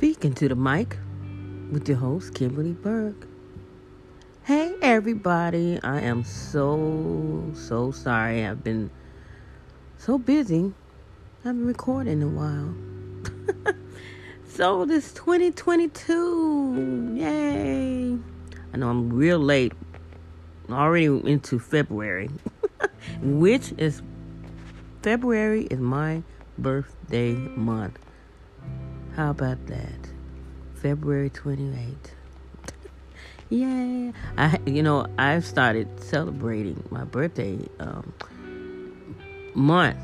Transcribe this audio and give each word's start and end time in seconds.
Speaking 0.00 0.32
to 0.32 0.48
the 0.48 0.56
mic 0.56 0.96
with 1.70 1.86
your 1.86 1.98
host, 1.98 2.32
Kimberly 2.32 2.72
Burke. 2.72 3.28
Hey, 4.44 4.74
everybody. 4.80 5.78
I 5.82 6.00
am 6.00 6.24
so, 6.24 7.44
so 7.52 7.90
sorry. 7.90 8.46
I've 8.46 8.64
been 8.64 8.88
so 9.98 10.16
busy. 10.16 10.72
I 11.44 11.48
haven't 11.48 11.66
recorded 11.66 12.12
in 12.12 12.22
a 12.22 12.28
while. 12.28 12.74
so, 14.48 14.86
this 14.86 15.12
2022. 15.12 17.12
Yay. 17.16 18.16
I 18.72 18.76
know 18.78 18.88
I'm 18.88 19.12
real 19.12 19.38
late. 19.38 19.74
Already 20.70 21.08
into 21.30 21.58
February, 21.58 22.30
which 23.20 23.74
is 23.76 24.00
February 25.02 25.64
is 25.64 25.78
my 25.78 26.22
birthday 26.56 27.34
month. 27.34 27.98
How 29.20 29.32
about 29.32 29.66
that? 29.66 30.08
February 30.76 31.28
28th. 31.28 31.94
yeah. 33.50 34.12
I 34.38 34.58
you 34.64 34.82
know, 34.82 35.08
I've 35.18 35.44
started 35.44 36.02
celebrating 36.02 36.82
my 36.88 37.04
birthday 37.04 37.58
um, 37.80 38.14
month 39.54 39.98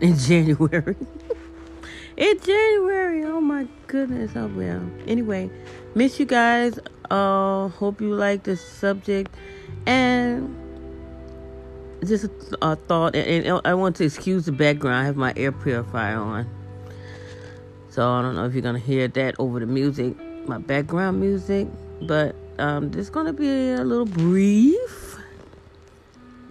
in 0.00 0.16
January. 0.28 0.96
in 2.16 2.40
January. 2.40 3.22
Oh 3.26 3.42
my 3.42 3.68
goodness. 3.86 4.30
Oh 4.34 4.46
well. 4.46 4.80
Anyway, 5.06 5.50
miss 5.94 6.18
you 6.18 6.24
guys. 6.24 6.78
Uh 7.10 7.68
hope 7.68 8.00
you 8.00 8.14
like 8.14 8.44
this 8.44 8.66
subject 8.66 9.30
and 9.84 10.56
just 12.02 12.24
a, 12.24 12.30
a 12.62 12.76
thought 12.76 13.14
and, 13.14 13.44
and 13.44 13.60
I 13.66 13.74
want 13.74 13.96
to 13.96 14.04
excuse 14.06 14.46
the 14.46 14.52
background. 14.52 14.96
I 14.96 15.04
have 15.04 15.16
my 15.16 15.34
air 15.36 15.52
purifier 15.52 16.16
on. 16.16 16.55
So 17.96 18.06
I 18.06 18.20
don't 18.20 18.34
know 18.34 18.44
if 18.44 18.52
you're 18.52 18.60
gonna 18.60 18.78
hear 18.78 19.08
that 19.08 19.36
over 19.38 19.58
the 19.58 19.64
music, 19.64 20.14
my 20.46 20.58
background 20.58 21.18
music, 21.18 21.66
but 22.02 22.36
um, 22.58 22.90
this 22.90 23.06
is 23.06 23.10
gonna 23.10 23.32
be 23.32 23.70
a 23.70 23.82
little 23.84 24.04
brief, 24.04 25.16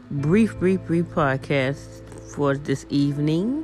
brief, 0.09 0.57
brief, 0.57 0.79
brief 0.87 1.05
podcast 1.05 2.01
for 2.33 2.57
this 2.57 2.87
evening, 2.89 3.63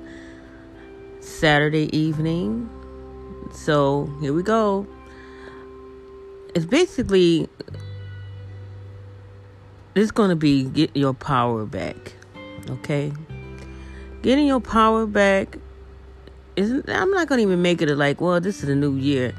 Saturday 1.22 1.90
evening. 1.98 2.70
So 3.52 4.14
here 4.22 4.34
we 4.34 4.44
go. 4.44 4.86
It's 6.54 6.66
basically 6.66 7.50
it's 9.96 10.12
gonna 10.12 10.36
be 10.36 10.66
get 10.66 10.96
your 10.96 11.16
power 11.16 11.66
back, 11.66 12.14
okay? 12.70 13.12
Getting 14.22 14.46
your 14.46 14.62
power 14.62 15.08
back 15.08 15.58
isn't 16.56 16.90
I'm 16.90 17.12
not 17.12 17.28
gonna 17.28 17.42
even 17.42 17.62
make 17.62 17.82
it 17.82 17.90
a 17.90 17.96
like, 17.96 18.22
well, 18.22 18.40
this 18.40 18.64
is 18.64 18.70
a 18.70 18.76
new 18.76 18.96
year. 18.96 19.34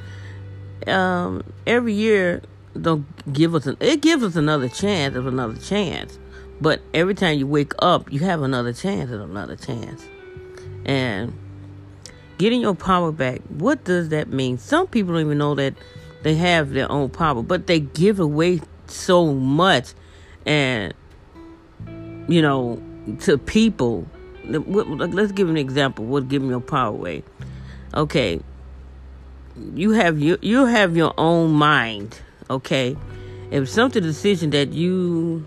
Um, 0.87 1.45
every 1.67 1.93
year 1.93 2.43
don't 2.81 3.07
give 3.33 3.55
us 3.55 3.67
an 3.67 3.77
it 3.81 4.01
gives 4.01 4.23
us 4.23 4.37
another 4.37 4.69
chance 4.69 5.17
of 5.17 5.27
another 5.27 5.57
chance. 5.57 6.19
But 6.61 6.81
every 6.95 7.15
time 7.15 7.39
you 7.39 7.47
wake 7.47 7.73
up, 7.81 8.13
you 8.13 8.21
have 8.21 8.43
another 8.43 8.73
chance 8.73 9.11
of 9.11 9.21
another 9.21 9.57
chance. 9.57 10.05
And 10.85 11.37
getting 12.39 12.61
your 12.61 12.75
power 12.75 13.11
back, 13.11 13.41
what 13.49 13.85
does 13.85 14.11
that 14.11 14.29
mean? 14.29 14.59
Some 14.59 14.87
people 14.87 15.15
don't 15.15 15.23
even 15.23 15.39
know 15.39 15.55
that 15.57 15.75
they 16.23 16.35
have 16.37 16.71
their 16.71 16.91
own 16.91 17.11
power, 17.11 17.43
but 17.43 17.67
they 17.67 17.81
give 17.81 18.21
away 18.21 18.61
so 18.87 19.33
much 19.33 19.95
and 20.47 20.95
you 22.29 22.43
know 22.43 22.81
to 23.21 23.39
people 23.39 24.07
let's 24.45 25.33
give 25.33 25.49
an 25.49 25.57
example. 25.57 26.05
What 26.05 26.29
give 26.29 26.43
me 26.43 26.49
your 26.49 26.61
power 26.61 26.89
away? 26.89 27.23
Okay, 27.95 28.41
you 29.75 29.91
have 29.93 30.19
you 30.19 30.39
you 30.41 30.67
have 30.67 30.97
your 30.97 31.15
own 31.19 31.53
mind. 31.53 32.21
Okay, 32.51 32.97
if 33.51 33.69
something 33.69 34.03
decision 34.03 34.51
that 34.51 34.73
you, 34.73 35.47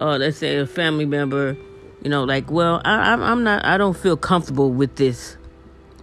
uh, 0.00 0.16
let's 0.16 0.38
say 0.38 0.56
a 0.56 0.66
family 0.66 1.04
member, 1.04 1.56
you 2.02 2.10
know, 2.10 2.24
like, 2.24 2.50
well, 2.50 2.80
I, 2.84 3.12
I'm 3.12 3.44
not, 3.44 3.64
I 3.64 3.76
don't 3.76 3.96
feel 3.96 4.16
comfortable 4.16 4.70
with 4.70 4.96
this, 4.96 5.36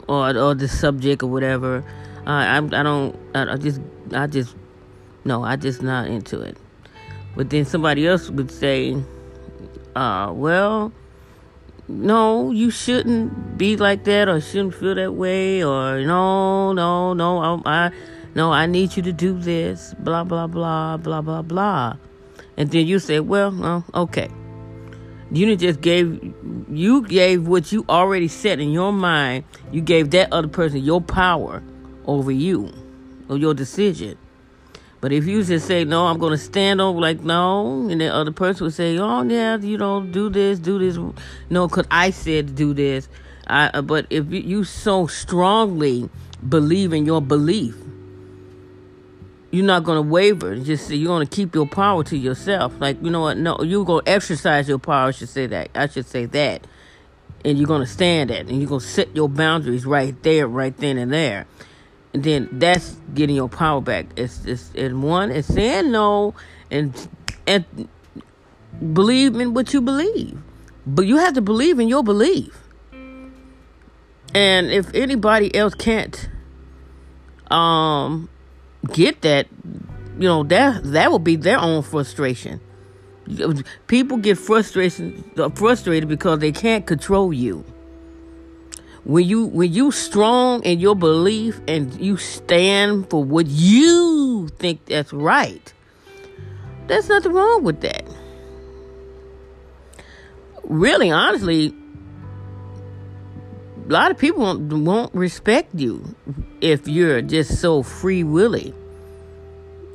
or 0.07 0.37
or 0.37 0.53
the 0.53 0.67
subject 0.67 1.23
or 1.23 1.27
whatever. 1.27 1.83
Uh, 2.27 2.29
I 2.29 2.57
I 2.57 2.83
don't, 2.83 3.17
I, 3.33 3.53
I 3.53 3.57
just, 3.57 3.81
I 4.13 4.27
just, 4.27 4.55
no, 5.23 5.43
I 5.43 5.55
just 5.55 5.81
not 5.81 6.07
into 6.07 6.41
it. 6.41 6.57
But 7.35 7.49
then 7.49 7.65
somebody 7.65 8.07
else 8.07 8.29
would 8.29 8.51
say, 8.51 8.95
uh, 9.95 10.31
well 10.33 10.93
no, 11.87 12.51
you 12.51 12.71
shouldn't 12.71 13.57
be 13.57 13.77
like 13.77 14.03
that 14.05 14.27
or 14.27 14.41
shouldn't 14.41 14.75
feel 14.75 14.95
that 14.95 15.13
way 15.13 15.63
or 15.63 16.01
no, 16.01 16.73
no, 16.73 17.13
no, 17.13 17.61
I, 17.65 17.85
I 17.87 17.91
no, 18.33 18.51
I 18.51 18.65
need 18.65 18.97
you 18.97 19.03
to 19.03 19.13
do 19.13 19.37
this, 19.37 19.93
blah 19.99 20.23
blah 20.23 20.47
blah 20.47 20.97
blah 20.97 21.21
blah 21.21 21.41
blah, 21.41 21.95
and 22.57 22.69
then 22.69 22.85
you 22.87 22.99
say, 22.99 23.19
well, 23.19 23.51
well 23.51 23.85
okay. 23.93 24.29
You 25.31 25.55
just 25.55 25.81
gave 25.81 26.33
you 26.69 27.05
gave 27.07 27.47
what 27.47 27.71
you 27.71 27.83
already 27.89 28.27
set 28.27 28.59
in 28.59 28.71
your 28.71 28.93
mind. 28.93 29.43
You 29.71 29.81
gave 29.81 30.11
that 30.11 30.31
other 30.31 30.47
person 30.47 30.83
your 30.83 31.01
power 31.01 31.63
over 32.05 32.31
you 32.31 32.71
or 33.27 33.37
your 33.37 33.53
decision. 33.53 34.17
But 35.05 35.13
if 35.13 35.27
you 35.27 35.43
just 35.43 35.67
say, 35.67 35.83
no, 35.83 36.07
I'm 36.07 36.17
going 36.17 36.31
to 36.31 36.37
stand 36.39 36.81
on, 36.81 36.97
like, 36.97 37.21
no, 37.21 37.87
and 37.91 38.01
the 38.01 38.11
other 38.11 38.31
person 38.31 38.63
would 38.63 38.73
say, 38.73 38.97
oh, 38.97 39.21
yeah, 39.21 39.55
you 39.55 39.77
know, 39.77 40.01
do 40.01 40.31
this, 40.31 40.57
do 40.57 40.79
this. 40.79 40.97
No, 41.47 41.67
because 41.67 41.85
I 41.91 42.09
said 42.09 42.55
do 42.55 42.73
this. 42.73 43.07
I, 43.45 43.67
uh, 43.67 43.83
but 43.83 44.07
if 44.09 44.31
you, 44.31 44.63
so 44.63 45.05
strongly 45.05 46.09
believe 46.49 46.91
in 46.91 47.05
your 47.05 47.21
belief, 47.21 47.75
you're 49.51 49.63
not 49.63 49.83
going 49.83 49.97
to 49.97 50.09
waver. 50.09 50.55
Just 50.55 50.89
you're 50.89 51.05
going 51.05 51.27
to 51.27 51.35
keep 51.35 51.53
your 51.53 51.67
power 51.67 52.03
to 52.05 52.17
yourself. 52.17 52.73
Like, 52.79 52.97
you 53.03 53.11
know 53.11 53.21
what? 53.21 53.37
No, 53.37 53.59
you're 53.61 53.85
going 53.85 54.05
to 54.05 54.11
exercise 54.11 54.67
your 54.67 54.79
power. 54.79 55.09
I 55.09 55.11
should 55.11 55.29
say 55.29 55.45
that. 55.45 55.69
I 55.75 55.87
should 55.87 56.07
say 56.07 56.25
that. 56.25 56.65
And 57.43 57.59
you're 57.59 57.67
going 57.67 57.81
to 57.81 57.87
stand 57.87 58.31
at 58.31 58.47
And 58.47 58.59
you're 58.59 58.69
going 58.69 58.81
to 58.81 58.87
set 58.87 59.15
your 59.15 59.29
boundaries 59.29 59.85
right 59.85 60.19
there, 60.23 60.47
right 60.47 60.75
then 60.75 60.97
and 60.97 61.13
there. 61.13 61.45
Then 62.23 62.49
that's 62.51 62.95
getting 63.13 63.35
your 63.35 63.49
power 63.49 63.81
back. 63.81 64.07
It's 64.15 64.45
it's 64.45 64.71
and 64.75 65.03
one 65.03 65.31
it's 65.31 65.47
saying 65.47 65.91
no 65.91 66.33
and 66.71 67.07
and 67.45 67.65
believe 68.93 69.35
in 69.35 69.53
what 69.53 69.73
you 69.73 69.81
believe. 69.81 70.37
But 70.85 71.07
you 71.07 71.17
have 71.17 71.33
to 71.33 71.41
believe 71.41 71.79
in 71.79 71.87
your 71.87 72.03
belief. 72.03 72.57
And 74.33 74.67
if 74.71 74.93
anybody 74.93 75.53
else 75.55 75.73
can't 75.73 76.29
um 77.51 78.29
get 78.93 79.21
that, 79.21 79.47
you 80.19 80.27
know, 80.27 80.43
that 80.43 80.83
that 80.83 81.11
will 81.11 81.19
be 81.19 81.35
their 81.35 81.59
own 81.59 81.83
frustration. 81.83 82.61
People 83.87 84.17
get 84.17 84.37
frustration 84.37 85.23
frustrated 85.55 86.07
because 86.07 86.39
they 86.39 86.51
can't 86.51 86.85
control 86.85 87.33
you 87.33 87.65
when 89.05 89.23
you 89.23 89.45
when 89.45 89.71
you 89.71 89.91
strong 89.91 90.63
in 90.63 90.79
your 90.79 90.95
belief 90.95 91.61
and 91.67 91.93
you 92.01 92.17
stand 92.17 93.09
for 93.09 93.23
what 93.23 93.45
you 93.47 94.49
think 94.57 94.83
that's 94.85 95.13
right 95.13 95.73
there's 96.87 97.09
nothing 97.09 97.31
wrong 97.33 97.63
with 97.63 97.81
that. 97.81 98.05
Really 100.63 101.11
honestly 101.11 101.73
a 103.87 103.91
lot 103.91 104.09
of 104.09 104.17
people 104.17 104.41
won't, 104.41 104.73
won't 104.73 105.13
respect 105.13 105.75
you 105.75 106.15
if 106.59 106.87
you're 106.87 107.21
just 107.21 107.61
so 107.61 107.83
free 107.83 108.23
willy 108.23 108.73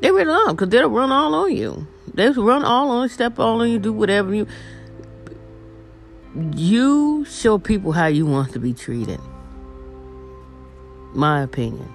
they 0.01 0.11
really 0.11 0.25
don't 0.25 0.53
because 0.53 0.69
they'll 0.69 0.89
run 0.89 1.13
all 1.13 1.35
on 1.35 1.55
you. 1.55 1.87
They'll 2.15 2.35
run 2.35 2.65
all 2.65 2.91
on 2.91 3.09
step 3.09 3.39
all 3.39 3.61
on 3.61 3.71
you 3.71 3.79
do 3.79 3.93
whatever 3.93 4.35
you 4.35 4.47
you 6.35 7.25
show 7.25 7.59
people 7.59 7.93
how 7.93 8.07
you 8.07 8.27
want 8.27 8.53
to 8.53 8.59
be 8.59 8.73
treated. 8.73 9.21
My 11.15 11.43
opinion. 11.43 11.93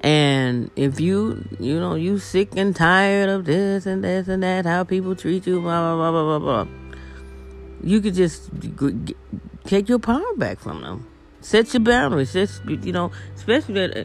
And 0.00 0.70
if 0.76 1.00
you, 1.00 1.44
you 1.58 1.78
know, 1.78 1.94
you 1.94 2.18
sick 2.18 2.56
and 2.56 2.74
tired 2.74 3.28
of 3.28 3.44
this 3.44 3.86
and 3.86 4.02
this 4.02 4.28
and 4.28 4.42
that, 4.42 4.64
how 4.64 4.84
people 4.84 5.16
treat 5.16 5.46
you, 5.46 5.60
blah, 5.60 5.94
blah, 5.94 6.10
blah, 6.10 6.38
blah, 6.38 6.64
blah, 6.64 6.72
you 7.82 8.00
could 8.00 8.14
just 8.14 8.50
take 9.64 9.88
your 9.88 9.98
power 9.98 10.34
back 10.36 10.60
from 10.60 10.82
them. 10.82 11.06
Set 11.40 11.72
your 11.72 11.80
boundaries. 11.80 12.32
Just, 12.32 12.64
you 12.64 12.92
know, 12.92 13.10
especially 13.36 13.82
at, 13.82 13.96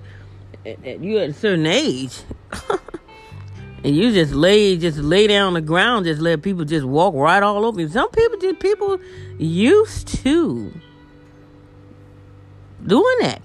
at, 0.65 0.85
at 0.85 0.99
you 0.99 1.19
at 1.19 1.29
a 1.29 1.33
certain 1.33 1.65
age. 1.65 2.21
and 3.83 3.95
you 3.95 4.13
just 4.13 4.33
lay 4.33 4.77
just 4.77 4.97
lay 4.97 5.27
down 5.27 5.47
on 5.47 5.53
the 5.53 5.61
ground, 5.61 6.05
just 6.05 6.21
let 6.21 6.41
people 6.41 6.63
just 6.63 6.85
walk 6.85 7.13
right 7.13 7.43
all 7.43 7.65
over 7.65 7.81
you. 7.81 7.89
Some 7.89 8.09
people 8.11 8.39
just 8.39 8.59
people 8.59 8.99
used 9.37 10.07
to 10.23 10.71
doing 12.85 13.17
that. 13.21 13.41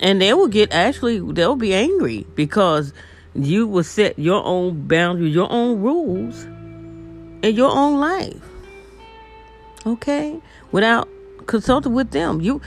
And 0.00 0.20
they 0.20 0.32
will 0.32 0.48
get 0.48 0.72
actually 0.72 1.20
they'll 1.32 1.56
be 1.56 1.74
angry 1.74 2.26
because 2.34 2.94
you 3.34 3.66
will 3.66 3.84
set 3.84 4.18
your 4.18 4.42
own 4.42 4.88
boundaries, 4.88 5.34
your 5.34 5.50
own 5.52 5.80
rules 5.80 6.44
in 7.42 7.54
your 7.54 7.70
own 7.70 8.00
life. 8.00 8.42
Okay? 9.84 10.40
Without 10.72 11.06
consulting 11.46 11.92
with 11.92 12.12
them. 12.12 12.40
You 12.40 12.62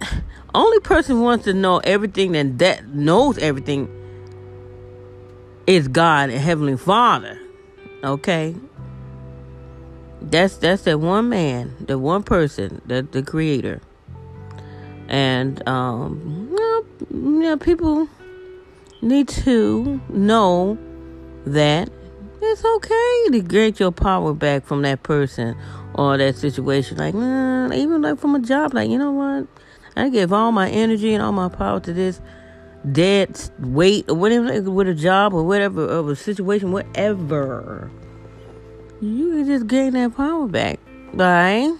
only 0.54 0.80
person 0.80 1.20
wants 1.20 1.44
to 1.44 1.54
know 1.54 1.78
everything 1.78 2.34
and 2.34 2.58
that 2.58 2.88
knows 2.88 3.38
everything 3.38 3.88
is 5.66 5.88
God 5.88 6.30
and 6.30 6.40
Heavenly 6.40 6.76
Father. 6.76 7.38
Okay? 8.02 8.54
That's 10.20 10.56
that's 10.56 10.82
that 10.82 11.00
one 11.00 11.28
man, 11.28 11.74
the 11.80 11.98
one 11.98 12.22
person, 12.22 12.80
the 12.86 13.02
the 13.02 13.22
creator. 13.22 13.80
And 15.08 15.66
um 15.68 16.48
you 16.50 16.56
know, 16.56 17.42
yeah, 17.42 17.56
people 17.56 18.08
need 19.02 19.28
to 19.28 20.00
know 20.08 20.78
that 21.46 21.90
it's 22.40 22.64
okay 22.64 23.24
to 23.32 23.40
get 23.40 23.80
your 23.80 23.92
power 23.92 24.32
back 24.32 24.64
from 24.64 24.82
that 24.82 25.02
person 25.02 25.56
or 25.94 26.16
that 26.16 26.36
situation. 26.36 26.98
Like, 26.98 27.14
even 27.14 28.02
like 28.02 28.18
from 28.18 28.34
a 28.34 28.40
job, 28.40 28.74
like, 28.74 28.90
you 28.90 28.98
know 28.98 29.12
what? 29.12 29.46
I 29.96 30.08
give 30.08 30.32
all 30.32 30.52
my 30.52 30.68
energy 30.68 31.14
and 31.14 31.22
all 31.22 31.32
my 31.32 31.48
power 31.48 31.80
to 31.80 31.92
this 31.92 32.20
dead 32.90 33.38
weight 33.58 34.08
or 34.08 34.14
whatever 34.14 34.70
with 34.70 34.88
a 34.88 34.94
job 34.94 35.34
or 35.34 35.42
whatever 35.42 35.86
of 35.86 36.08
a 36.08 36.16
situation, 36.16 36.72
whatever. 36.72 37.90
You 39.00 39.30
can 39.30 39.46
just 39.46 39.66
gain 39.66 39.92
that 39.94 40.16
power 40.16 40.46
back 40.46 40.78
by 41.12 41.74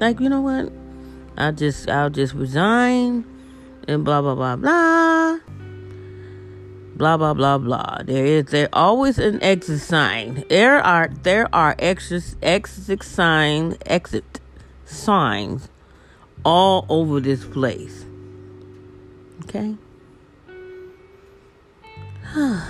like, 0.00 0.20
you 0.20 0.28
know 0.28 0.40
what? 0.40 0.72
I'll 1.36 1.52
just 1.52 1.88
I'll 1.88 2.10
just 2.10 2.34
resign 2.34 3.24
and 3.86 4.04
blah 4.04 4.20
blah 4.20 4.34
blah 4.34 4.56
blah 4.56 5.38
blah 6.96 7.16
blah 7.16 7.34
blah 7.34 7.58
blah. 7.58 7.98
There 8.04 8.26
is 8.26 8.46
there 8.46 8.68
always 8.72 9.18
an 9.18 9.42
exit 9.42 9.80
sign. 9.80 10.44
There 10.48 10.80
are 10.80 11.08
there 11.22 11.48
are 11.54 11.76
exit 11.78 12.34
exit 12.42 13.02
sign 13.02 13.76
exit 13.86 14.40
signs 14.84 15.68
all 16.44 16.86
over 16.88 17.20
this 17.20 17.44
place. 17.44 18.04
Okay. 19.44 19.76
all 22.40 22.60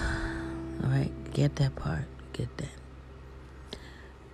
right, 0.83 1.11
get 1.35 1.57
that 1.57 1.77
part. 1.77 2.05
Get 2.33 2.57
that. 2.57 2.71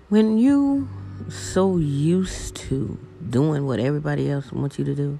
When 0.08 0.38
you 0.38 0.88
so 1.28 1.76
used 1.76 2.54
to 2.56 2.96
doing 3.30 3.66
what 3.66 3.80
everybody 3.80 4.30
else 4.30 4.52
wants 4.52 4.78
you 4.78 4.84
to 4.84 4.94
do, 4.94 5.18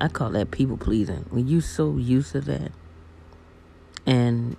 I 0.00 0.06
call 0.06 0.30
that 0.30 0.52
people 0.52 0.76
pleasing. 0.76 1.26
When 1.30 1.48
you 1.48 1.60
so 1.60 1.96
used 1.96 2.32
to 2.32 2.40
that, 2.42 2.70
and 4.06 4.56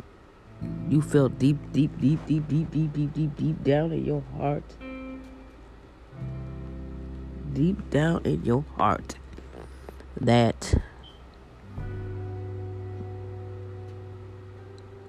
you 0.89 1.01
feel 1.01 1.29
deep, 1.29 1.57
deep, 1.71 1.97
deep, 2.01 2.19
deep, 2.27 2.45
deep, 2.49 2.71
deep, 2.71 2.93
deep, 2.93 3.13
deep, 3.13 3.35
deep 3.37 3.63
down 3.63 3.93
in 3.93 4.03
your 4.03 4.23
heart, 4.37 4.63
deep 7.53 7.89
down 7.89 8.21
in 8.25 8.43
your 8.43 8.65
heart, 8.75 9.15
that 10.19 10.73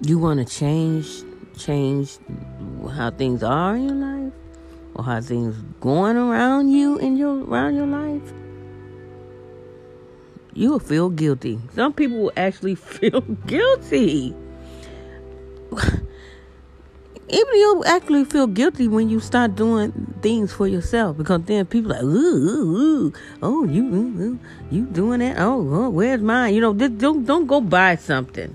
you 0.04 0.18
want 0.18 0.46
to 0.46 0.54
change, 0.58 1.22
change 1.56 2.18
how 2.92 3.10
things 3.10 3.42
are 3.42 3.76
in 3.76 3.88
your 3.88 3.96
life, 3.96 4.32
or 4.94 5.04
how 5.04 5.20
things 5.20 5.56
going 5.80 6.16
around 6.16 6.70
you 6.70 6.98
in 6.98 7.16
your 7.16 7.44
around 7.44 7.76
your 7.76 7.86
life 7.86 8.32
you 10.54 10.70
will 10.70 10.78
feel 10.78 11.10
guilty. 11.10 11.58
Some 11.74 11.92
people 11.92 12.18
will 12.18 12.32
actually 12.36 12.74
feel 12.96 13.20
guilty. 13.20 14.34
Even 17.26 17.54
you'll 17.54 17.84
actually 17.86 18.24
feel 18.24 18.46
guilty 18.46 18.86
when 18.86 19.08
you 19.08 19.18
start 19.18 19.56
doing 19.56 19.92
things 20.22 20.52
for 20.52 20.68
yourself 20.68 21.16
because 21.16 21.42
then 21.44 21.66
people 21.66 21.92
are 21.92 21.96
like, 21.96 22.04
ooh, 22.04 22.06
ooh, 22.06 23.06
ooh 23.06 23.12
oh, 23.42 23.64
you, 23.64 23.82
ooh, 23.82 24.38
you 24.70 24.84
doing 24.84 25.20
that? 25.20 25.38
Oh, 25.38 25.68
oh, 25.74 25.88
where's 25.90 26.20
mine? 26.20 26.54
You 26.54 26.60
know, 26.60 26.72
don't 26.74 27.24
don't 27.24 27.46
go 27.46 27.60
buy 27.60 27.96
something. 27.96 28.54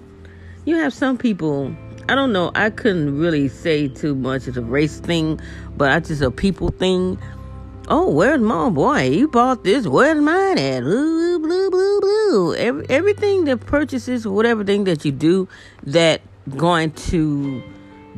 You 0.69 0.75
have 0.75 0.93
some 0.93 1.17
people. 1.17 1.75
I 2.09 2.13
don't 2.13 2.31
know. 2.31 2.51
I 2.53 2.69
couldn't 2.69 3.17
really 3.17 3.47
say 3.47 3.87
too 3.87 4.13
much. 4.13 4.47
It's 4.47 4.55
a 4.55 4.61
race 4.61 4.99
thing, 4.99 5.41
but 5.75 5.91
I 5.91 5.99
just 5.99 6.21
a 6.21 6.29
people 6.29 6.69
thing 6.69 7.17
Oh, 7.87 8.07
where's 8.11 8.39
my 8.39 8.69
boy? 8.69 9.09
You 9.09 9.27
bought 9.27 9.63
this. 9.63 9.87
Where's 9.87 10.21
mine 10.21 10.59
at? 10.59 10.83
Blue, 10.83 11.39
blue, 11.39 11.71
blue, 11.71 11.99
blue. 12.01 12.53
Every, 12.53 12.85
everything 12.87 13.45
that 13.45 13.61
purchases, 13.61 14.27
whatever 14.27 14.63
thing 14.63 14.83
that 14.83 15.03
you 15.03 15.11
do 15.11 15.47
that 15.87 16.21
going 16.55 16.91
to 17.09 17.63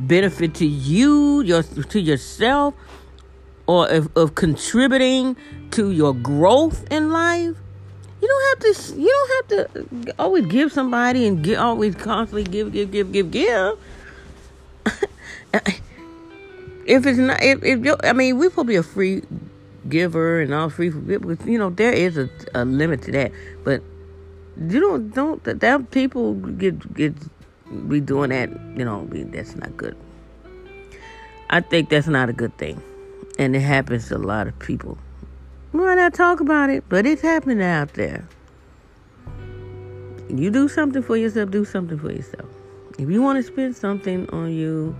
benefit 0.00 0.54
to 0.56 0.66
you, 0.66 1.40
your 1.40 1.62
to 1.62 2.00
yourself, 2.00 2.74
or 3.66 3.88
of, 3.88 4.14
of 4.14 4.34
contributing 4.34 5.38
to 5.70 5.90
your 5.90 6.12
growth 6.12 6.84
in 6.92 7.12
life. 7.12 7.56
You 8.22 8.28
don't 8.28 8.48
have 8.48 8.60
to. 8.76 9.00
You 9.00 9.08
don't 9.08 9.30
have 9.34 9.48
to 10.04 10.14
always 10.18 10.46
give 10.46 10.72
somebody 10.72 11.26
and 11.26 11.42
get, 11.42 11.58
always 11.58 11.96
constantly 11.96 12.44
give, 12.44 12.72
give, 12.72 12.92
give, 12.92 13.10
give, 13.10 13.30
give. 13.32 13.78
if 16.86 17.04
it's 17.04 17.18
not, 17.18 17.42
if, 17.42 17.64
if 17.64 17.96
I 18.04 18.12
mean, 18.12 18.38
we 18.38 18.48
probably 18.48 18.76
a 18.76 18.82
free 18.84 19.22
giver 19.88 20.40
and 20.40 20.54
all 20.54 20.70
free 20.70 20.90
you 21.44 21.58
know 21.58 21.70
there 21.70 21.92
is 21.92 22.16
a, 22.16 22.28
a 22.54 22.64
limit 22.64 23.02
to 23.02 23.10
that 23.10 23.32
but 23.64 23.82
you 24.68 24.80
don't 24.80 25.12
don't 25.12 25.42
that, 25.44 25.60
that 25.60 25.90
people 25.90 26.34
get 26.34 26.94
get 26.94 27.14
be 27.88 28.00
doing 28.00 28.30
that 28.30 28.48
you 28.76 28.84
know 28.84 29.04
that's 29.32 29.56
not 29.56 29.76
good 29.76 29.96
i 31.50 31.60
think 31.60 31.88
that's 31.88 32.06
not 32.06 32.28
a 32.28 32.32
good 32.32 32.56
thing 32.58 32.80
and 33.38 33.56
it 33.56 33.60
happens 33.60 34.08
to 34.08 34.16
a 34.16 34.18
lot 34.18 34.46
of 34.46 34.56
people 34.60 34.96
why 35.72 35.94
not 35.94 36.14
talk 36.14 36.40
about 36.40 36.70
it? 36.70 36.84
But 36.88 37.06
it's 37.06 37.22
happening 37.22 37.62
out 37.62 37.94
there. 37.94 38.28
You 40.28 40.50
do 40.50 40.68
something 40.68 41.02
for 41.02 41.16
yourself 41.16 41.50
do 41.50 41.64
something 41.64 41.98
for 41.98 42.10
yourself. 42.10 42.48
If 42.98 43.10
you 43.10 43.20
want 43.20 43.38
to 43.38 43.42
spend 43.42 43.76
something 43.76 44.28
on 44.30 44.52
you 44.52 44.96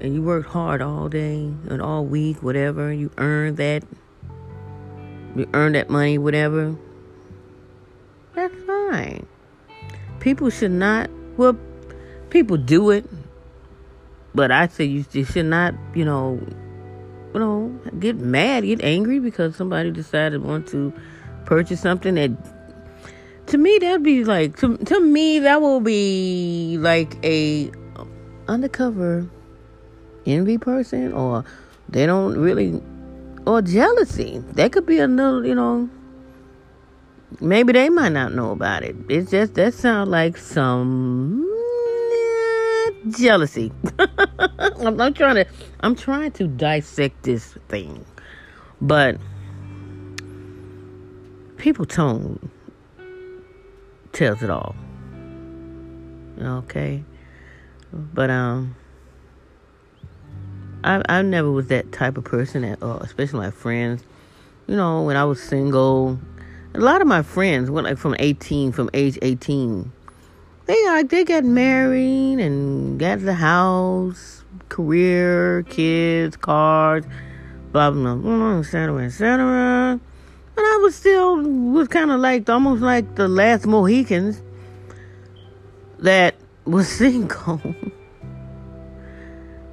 and 0.00 0.14
you 0.14 0.22
worked 0.22 0.48
hard 0.48 0.82
all 0.82 1.08
day 1.08 1.52
and 1.68 1.82
all 1.82 2.04
week, 2.04 2.42
whatever, 2.42 2.92
you 2.92 3.10
earn 3.18 3.56
that, 3.56 3.84
you 5.34 5.48
earn 5.54 5.72
that 5.72 5.90
money, 5.90 6.18
whatever, 6.18 6.76
that's 8.34 8.54
fine. 8.64 9.26
People 10.20 10.50
should 10.50 10.70
not, 10.70 11.10
well, 11.36 11.56
people 12.30 12.56
do 12.56 12.90
it, 12.90 13.04
but 14.34 14.52
I 14.52 14.68
say 14.68 14.84
you, 14.84 15.04
you 15.12 15.24
should 15.24 15.46
not, 15.46 15.74
you 15.94 16.04
know, 16.04 16.40
you 17.34 17.40
know, 17.40 17.68
get 17.98 18.16
mad, 18.16 18.64
get 18.64 18.82
angry 18.82 19.18
because 19.18 19.56
somebody 19.56 19.90
decided 19.90 20.42
want 20.42 20.66
to 20.68 20.92
purchase 21.44 21.80
something 21.80 22.14
that 22.16 22.30
to 23.46 23.56
me 23.56 23.78
that'd 23.78 24.02
be 24.02 24.24
like 24.24 24.56
to, 24.58 24.76
to 24.76 25.00
me 25.00 25.38
that 25.38 25.62
will 25.62 25.80
be 25.80 26.76
like 26.78 27.16
a 27.24 27.70
undercover 28.46 29.26
envy 30.26 30.58
person 30.58 31.12
or 31.12 31.44
they 31.88 32.04
don't 32.04 32.36
really 32.36 32.80
or 33.46 33.62
jealousy. 33.62 34.44
That 34.52 34.72
could 34.72 34.84
be 34.84 34.98
another, 34.98 35.46
you 35.46 35.54
know, 35.54 35.88
maybe 37.40 37.72
they 37.72 37.88
might 37.88 38.12
not 38.12 38.34
know 38.34 38.50
about 38.50 38.82
it. 38.82 38.94
It's 39.08 39.30
just 39.30 39.54
that 39.54 39.72
sounds 39.72 40.10
like 40.10 40.36
some 40.36 41.47
jealousy. 43.10 43.72
I'm, 44.58 45.00
I'm 45.00 45.14
trying 45.14 45.36
to 45.36 45.46
I'm 45.80 45.94
trying 45.94 46.32
to 46.32 46.46
dissect 46.46 47.22
this 47.22 47.54
thing. 47.68 48.04
But 48.80 49.18
people 51.56 51.84
tone 51.84 52.50
tells 54.12 54.42
it 54.42 54.50
all. 54.50 54.74
Okay? 56.40 57.04
But 57.92 58.30
um 58.30 58.76
I 60.84 61.02
I 61.08 61.22
never 61.22 61.50
was 61.50 61.68
that 61.68 61.92
type 61.92 62.16
of 62.16 62.24
person 62.24 62.64
at 62.64 62.82
all, 62.82 62.98
especially 62.98 63.40
my 63.40 63.50
friends. 63.50 64.02
You 64.66 64.76
know, 64.76 65.02
when 65.02 65.16
I 65.16 65.24
was 65.24 65.42
single, 65.42 66.18
a 66.74 66.80
lot 66.80 67.00
of 67.00 67.06
my 67.06 67.22
friends 67.22 67.70
went 67.70 67.86
like 67.86 67.96
from 67.96 68.14
18, 68.18 68.72
from 68.72 68.90
age 68.92 69.18
18. 69.22 69.90
They 70.68 70.84
like 70.84 71.08
they 71.08 71.24
got 71.24 71.44
married 71.44 72.40
and 72.40 72.98
get 72.98 73.24
the 73.24 73.32
house, 73.32 74.44
career, 74.68 75.62
kids, 75.62 76.36
cars, 76.36 77.06
blah 77.72 77.90
blah 77.90 78.14
blah, 78.16 78.58
etc. 78.58 79.02
etc. 79.06 79.98
And 79.98 80.00
I 80.58 80.78
was 80.82 80.94
still 80.94 81.40
was 81.72 81.88
kind 81.88 82.10
of 82.10 82.20
like 82.20 82.50
almost 82.50 82.82
like 82.82 83.14
the 83.14 83.28
last 83.28 83.66
Mohicans 83.66 84.42
that 86.00 86.34
was 86.66 86.86
single 87.00 87.62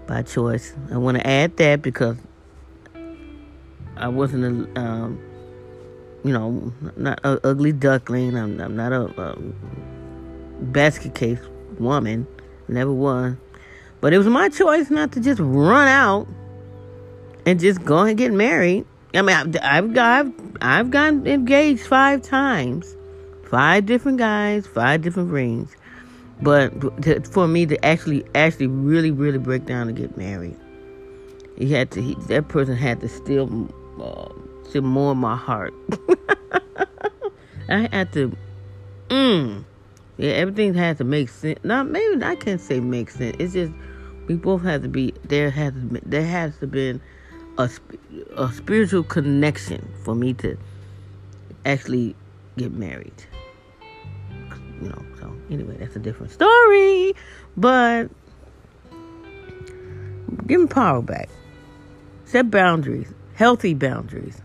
by 0.07 0.21
choice. 0.21 0.75
I 0.93 0.97
want 0.97 1.17
to 1.17 1.27
add 1.27 1.57
that 1.57 1.81
because 1.81 2.15
I 3.97 4.07
wasn't 4.07 4.45
a, 4.45 4.79
um, 4.79 5.19
you 6.23 6.31
know, 6.31 6.71
not 6.95 7.19
an 7.25 7.37
ugly 7.43 7.73
duckling. 7.73 8.37
I'm, 8.37 8.61
I'm 8.61 8.77
not 8.77 8.93
a, 8.93 9.03
a 9.21 9.35
basket 10.59 11.15
case 11.15 11.39
woman. 11.79 12.27
Never 12.67 12.91
was. 12.91 13.35
But 14.01 14.13
it 14.13 14.17
was 14.17 14.27
my 14.27 14.49
choice 14.49 14.89
not 14.89 15.11
to 15.13 15.19
just 15.19 15.39
run 15.39 15.87
out 15.87 16.27
and 17.45 17.59
just 17.59 17.83
go 17.83 17.99
and 17.99 18.17
get 18.17 18.31
married 18.31 18.85
I 19.15 19.21
mean, 19.21 19.35
I've, 19.35 19.55
I've, 19.61 19.97
I've, 19.97 20.33
I've 20.61 20.91
gotten 20.91 21.25
engaged 21.25 21.87
five 21.87 22.21
times, 22.21 22.95
five 23.49 23.85
different 23.85 24.17
guys, 24.17 24.67
five 24.67 25.01
different 25.01 25.31
rings. 25.31 25.73
But 26.41 27.01
to, 27.03 27.21
for 27.21 27.47
me 27.47 27.65
to 27.65 27.85
actually, 27.85 28.25
actually, 28.35 28.67
really, 28.67 29.11
really 29.11 29.37
break 29.37 29.65
down 29.65 29.87
and 29.87 29.95
get 29.95 30.17
married, 30.17 30.57
he 31.57 31.71
had 31.71 31.91
to. 31.91 32.01
He, 32.01 32.15
that 32.27 32.49
person 32.49 32.75
had 32.75 32.99
to 33.01 33.07
still, 33.07 33.69
uh, 34.01 34.27
still 34.67 34.81
more 34.81 35.15
my 35.15 35.37
heart. 35.37 35.73
I 37.69 37.87
had 37.91 38.11
to. 38.13 38.35
Mm, 39.07 39.63
yeah, 40.17 40.31
everything 40.31 40.73
has 40.75 40.97
to 40.97 41.03
make 41.03 41.29
sense. 41.29 41.59
Not 41.63 41.89
maybe 41.89 42.23
I 42.23 42.35
can't 42.35 42.61
say 42.61 42.79
make 42.79 43.09
sense. 43.09 43.35
It's 43.39 43.53
just 43.53 43.73
we 44.27 44.35
both 44.35 44.63
have 44.63 44.81
to 44.83 44.89
be 44.89 45.13
there. 45.25 45.49
Has 45.49 45.73
there 46.05 46.25
has 46.25 46.57
to 46.59 46.67
been 46.67 47.01
a 47.57 47.69
a 48.37 48.51
spiritual 48.51 49.03
connection 49.03 49.87
for 50.03 50.15
me 50.15 50.33
to 50.35 50.57
actually 51.65 52.15
get 52.57 52.71
married. 52.71 53.23
You 54.81 54.89
know, 54.89 55.05
So 55.19 55.33
Anyway, 55.49 55.77
that's 55.77 55.95
a 55.95 55.99
different 55.99 56.31
story. 56.31 57.13
But 57.57 58.09
give 60.47 60.59
them 60.59 60.67
power 60.67 61.01
back. 61.01 61.29
Set 62.25 62.49
boundaries, 62.49 63.13
healthy 63.35 63.73
boundaries. 63.73 64.41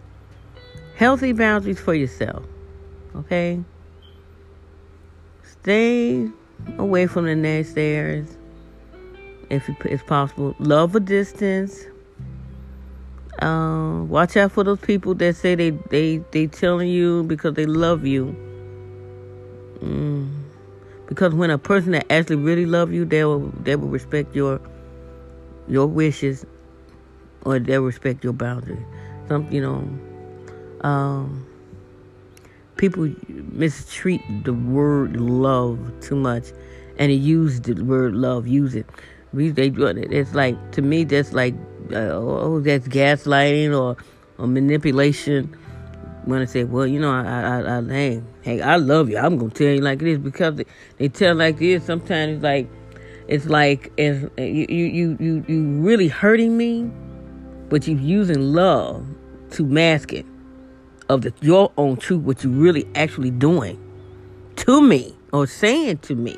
Healthy 0.97 1.33
boundaries 1.33 1.81
for 1.81 1.95
yourself. 1.95 2.45
Okay? 3.17 3.63
Stay 5.63 6.29
away 6.79 7.07
from 7.07 7.27
the 7.27 7.35
naysayers 7.35 8.37
if 9.51 9.69
it's 9.85 10.03
possible. 10.03 10.55
Love 10.59 10.95
a 10.95 11.01
distance. 11.01 11.85
Uh, 13.43 14.03
watch 14.05 14.37
out 14.37 14.53
for 14.53 14.65
those 14.65 14.81
people 14.81 15.15
that 15.15 15.35
say 15.37 15.55
they 15.55 15.71
they 15.91 16.19
they 16.31 16.47
telling 16.47 16.89
you 16.89 17.25
because 17.25 17.55
they 17.55 17.67
love 17.67 18.07
you. 18.07 18.35
Mm. 19.81 20.31
Because 21.07 21.35
when 21.35 21.51
a 21.51 21.59
person 21.59 21.93
that 21.93 22.07
actually 22.11 22.37
really 22.37 22.67
love 22.67 22.93
you, 22.93 23.05
they 23.05 23.25
will 23.25 23.53
they 23.63 23.77
will 23.77 23.89
respect 23.89 24.35
your 24.35 24.61
your 25.69 25.87
wishes 25.87 26.45
or 27.45 27.59
they'll 27.59 27.83
respect 27.83 28.23
your 28.23 28.33
boundaries. 28.33 28.85
Some 29.29 29.51
you 29.51 29.61
know, 29.61 30.89
um, 30.89 31.47
people 32.81 33.13
mistreat 33.53 34.23
the 34.45 34.55
word 34.55 35.21
love 35.21 35.79
too 36.01 36.17
much, 36.17 36.47
and 36.97 37.11
they 37.11 37.15
use 37.15 37.61
the 37.61 37.75
word 37.85 38.15
love. 38.15 38.49
Use 38.49 38.75
it. 38.75 38.87
They 39.35 39.69
it's 39.69 40.35
like 40.35 40.57
to 40.73 40.83
me 40.83 41.05
that's 41.05 41.33
like 41.35 41.55
uh, 41.93 42.09
oh 42.11 42.61
that's 42.61 42.89
gaslighting 42.89 43.79
or 43.79 43.97
or 44.39 44.47
manipulation 44.47 45.55
when 46.25 46.43
I 46.43 46.45
say, 46.47 46.65
well, 46.65 46.87
you 46.87 47.01
know, 47.01 47.13
I, 47.13 47.23
I, 47.23 47.79
I, 47.79 47.83
hey, 47.85 48.23
hey, 48.43 48.61
I 48.61 48.77
love 48.77 49.09
you. 49.09 49.19
I'm 49.19 49.37
gonna 49.39 49.51
tell 49.51 49.69
you 49.69 49.81
like 49.81 50.01
this 50.01 50.19
because 50.19 50.57
they, 50.57 50.65
they 50.97 51.09
tell 51.09 51.35
like 51.35 51.59
this. 51.59 51.85
Sometimes 51.85 52.37
it's 52.37 52.43
like, 52.43 52.69
it's 53.29 53.47
like 53.47 53.93
if 53.97 54.23
you, 54.39 54.67
you, 54.69 55.17
you, 55.21 55.45
you 55.47 55.81
really 55.81 56.09
hurting 56.09 56.57
me, 56.57 56.91
but 57.69 57.87
you're 57.87 57.99
using 57.99 58.53
love 58.53 59.07
to 59.53 59.65
mask 59.65 60.13
it 60.13 60.27
of 61.11 61.23
the, 61.23 61.33
your 61.41 61.73
own 61.77 61.97
truth, 61.97 62.23
what 62.23 62.45
you're 62.45 62.53
really 62.53 62.87
actually 62.95 63.31
doing 63.31 63.79
to 64.57 64.81
me 64.81 65.15
or 65.33 65.47
saying 65.47 65.99
to 65.99 66.15
me. 66.15 66.37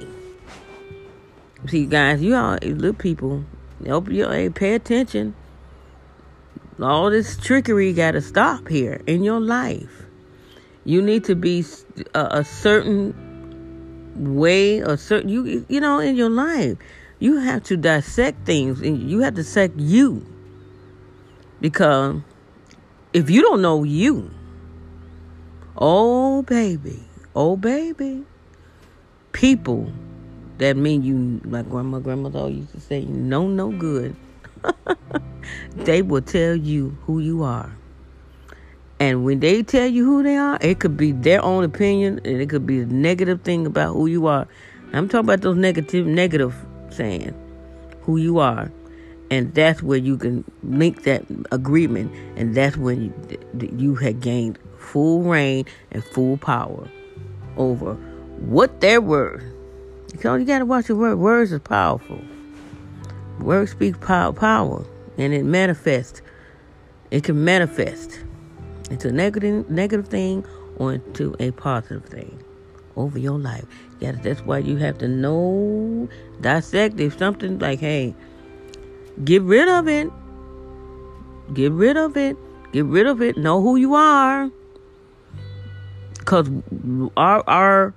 See, 1.69 1.87
guys, 1.87 2.21
you 2.21 2.35
all 2.35 2.59
little 2.62 2.93
people, 2.93 3.45
help 3.85 4.09
you, 4.09 4.29
hey, 4.29 4.50
pay 4.50 4.75
attention 4.75 5.35
all 6.81 7.11
this 7.11 7.37
trickery 7.37 7.93
got 7.93 8.12
to 8.12 8.21
stop 8.21 8.69
here 8.69 9.00
in 9.07 9.23
your 9.23 9.41
life. 9.41 10.07
You 10.85 11.02
need 11.02 11.25
to 11.25 11.35
be 11.35 11.64
a, 12.14 12.38
a 12.38 12.45
certain 12.45 13.14
way, 14.17 14.79
a 14.81 14.97
certain 14.97 15.29
you 15.29 15.64
you 15.69 15.81
know 15.81 15.99
in 15.99 16.17
your 16.17 16.31
life. 16.31 16.79
You 17.19 17.37
have 17.37 17.62
to 17.64 17.76
dissect 17.76 18.45
things, 18.47 18.81
and 18.81 19.09
you 19.09 19.21
have 19.21 19.35
to 19.35 19.43
dissect 19.43 19.79
you. 19.79 20.26
Because 21.61 22.21
if 23.12 23.31
you 23.31 23.43
don't 23.43 23.62
know 23.62 23.85
you, 23.85 24.31
oh 25.76 26.43
baby, 26.43 27.02
oh 27.35 27.57
baby, 27.57 28.25
people 29.33 29.93
that 30.59 30.76
mean 30.76 31.02
you, 31.02 31.41
like 31.45 31.69
grandma, 31.69 31.99
grandmother 31.99 32.49
used 32.49 32.73
to 32.73 32.81
say, 32.81 33.05
no, 33.05 33.49
no 33.49 33.71
good. 33.71 34.14
they 35.75 36.02
will 36.02 36.23
tell 36.23 36.55
you 36.55 36.97
who 37.05 37.19
you 37.19 37.43
are. 37.43 37.75
And 39.00 39.25
when 39.25 39.41
they 39.41 39.64
tell 39.64 39.88
you 39.88 40.05
who 40.05 40.23
they 40.23 40.37
are, 40.37 40.59
it 40.61 40.79
could 40.79 40.97
be 40.97 41.11
their 41.11 41.43
own 41.43 41.64
opinion 41.64 42.21
and 42.25 42.41
it 42.41 42.49
could 42.49 42.64
be 42.64 42.81
a 42.81 42.87
negative 42.87 43.43
thing 43.43 43.67
about 43.67 43.95
who 43.95 44.07
you 44.07 44.29
are. 44.29 44.47
I'm 44.93 45.09
talking 45.09 45.26
about 45.26 45.41
those 45.41 45.57
negative, 45.57 46.07
negative 46.07 46.55
saying 46.91 47.35
who 48.02 48.19
you 48.19 48.38
are. 48.38 48.71
And 49.31 49.52
that's 49.55 49.83
where 49.83 49.99
you 49.99 50.19
can 50.19 50.45
link 50.62 51.02
that 51.05 51.25
agreement. 51.50 52.12
And 52.37 52.55
that's 52.55 52.76
when 52.76 53.02
you, 53.02 53.71
you 53.76 53.95
had 53.97 54.21
gained 54.21 54.59
full 54.83 55.23
reign 55.23 55.65
and 55.91 56.05
full 56.05 56.37
power 56.37 56.89
over 57.57 57.95
what 58.39 58.81
their 58.81 59.01
word. 59.01 59.43
So 60.21 60.35
you 60.35 60.45
got 60.45 60.59
to 60.59 60.67
watch 60.67 60.89
your 60.89 60.99
word. 60.99 61.17
Words 61.17 61.53
are 61.53 61.59
powerful. 61.59 62.21
Words 63.41 63.71
speak 63.71 64.01
power. 64.01 64.33
power 64.33 64.85
and 65.19 65.33
it 65.33 65.45
manifests. 65.45 66.23
It 67.11 67.25
can 67.25 67.45
manifest 67.45 68.21
into 68.91 69.09
a 69.09 69.12
negative 69.12 69.69
negative 69.71 70.09
thing 70.09 70.45
or 70.77 70.95
into 70.95 71.35
a 71.39 71.51
positive 71.53 72.05
thing 72.05 72.43
over 72.97 73.19
your 73.19 73.39
life. 73.39 73.65
Yeah, 74.01 74.12
that's 74.12 74.41
why 74.41 74.59
you 74.59 74.77
have 74.77 74.99
to 74.99 75.09
know, 75.09 76.09
dissect. 76.41 76.99
If 76.99 77.19
something 77.19 77.59
like, 77.59 77.81
hey, 77.81 78.15
get 79.25 79.43
rid 79.43 79.69
of 79.69 79.89
it. 79.89 80.11
Get 81.55 81.73
rid 81.73 81.97
of 81.97 82.17
it. 82.17 82.37
Get 82.73 82.87
rid 82.87 83.07
of 83.07 83.21
it. 83.21 83.37
Know 83.37 83.61
who 83.61 83.77
you 83.77 83.95
are. 83.95 84.51
Because 86.25 86.49
our 87.17 87.43
our 87.49 87.95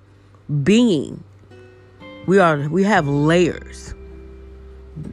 being, 0.64 1.24
we 2.28 2.40
are 2.40 2.68
we 2.70 2.84
have 2.84 3.08
layers 3.08 3.96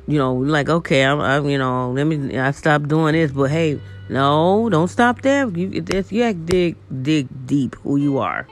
you 0.07 0.19
know, 0.19 0.35
like 0.35 0.69
okay, 0.69 1.05
I'm, 1.05 1.21
I'm, 1.21 1.49
you 1.49 1.59
know, 1.59 1.91
let 1.91 2.05
me, 2.05 2.39
I 2.39 2.51
stop 2.53 2.87
doing 2.87 3.15
this, 3.15 3.33
but 3.33 3.51
hey, 3.51 3.81
no, 4.09 4.69
don't 4.69 4.89
stop 4.89 5.23
there. 5.23 5.49
You, 5.49 5.69
you 5.69 5.83
have 5.89 6.09
to 6.09 6.33
dig, 6.45 6.77
dig 7.03 7.29
deep 7.47 7.75
who 7.77 7.97
you 7.97 8.19
are. 8.19 8.47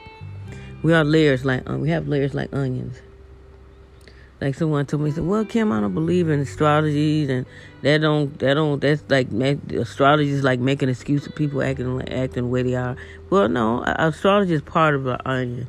We 0.83 0.93
are 0.93 1.03
layers 1.03 1.45
like, 1.45 1.69
uh, 1.69 1.77
we 1.77 1.89
have 1.89 2.07
layers 2.07 2.33
like 2.33 2.53
onions. 2.53 2.97
Like 4.41 4.55
someone 4.55 4.87
told 4.87 5.03
me, 5.03 5.11
said, 5.11 5.23
"Well, 5.23 5.45
Kim, 5.45 5.71
I 5.71 5.79
don't 5.79 5.93
believe 5.93 6.27
in 6.27 6.43
astrologies, 6.43 7.29
and 7.29 7.45
that 7.81 8.01
don't, 8.01 8.37
that 8.39 8.53
don't, 8.53 8.79
that's 8.79 9.03
like 9.09 9.31
astrology 9.71 10.29
is 10.29 10.43
like 10.43 10.59
making 10.59 10.89
excuse 10.89 11.25
of 11.27 11.35
people 11.35 11.61
acting, 11.61 12.01
acting 12.09 12.43
the 12.43 12.49
way 12.49 12.63
they 12.63 12.75
are." 12.75 12.95
Well, 13.29 13.49
no, 13.49 13.83
astrology 13.83 14.53
is 14.53 14.61
part 14.61 14.95
of 14.95 15.03
the 15.03 15.19
onion. 15.27 15.67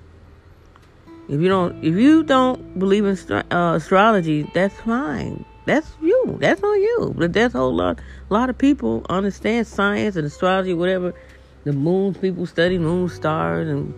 If 1.29 1.41
you 1.41 1.49
don't, 1.49 1.83
if 1.85 1.95
you 1.95 2.23
don't 2.25 2.79
believe 2.79 3.07
in 3.07 3.17
uh, 3.33 3.75
astrology, 3.77 4.43
that's 4.55 4.75
fine. 4.81 5.45
That's 5.65 5.89
you. 6.03 6.37
That's 6.41 6.63
on 6.63 6.81
you. 6.81 7.15
But 7.17 7.33
that's 7.33 7.55
a 7.55 7.59
whole 7.59 7.75
lot. 7.75 8.01
A 8.29 8.35
lot 8.35 8.51
of 8.51 8.59
people 8.59 9.07
understand 9.09 9.67
science 9.67 10.17
and 10.17 10.27
astrology, 10.27 10.75
whatever. 10.75 11.15
The 11.65 11.73
moons, 11.73 12.19
people 12.19 12.45
study 12.47 12.77
moon 12.79 13.09
stars 13.09 13.69
and 13.69 13.95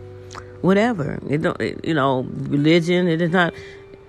whatever. 0.60 1.18
It 1.28 1.42
don't. 1.42 1.58
It, 1.60 1.82
you 1.84 1.94
know, 1.94 2.24
religion. 2.24 3.08
It 3.08 3.22
is 3.22 3.30
not. 3.30 3.54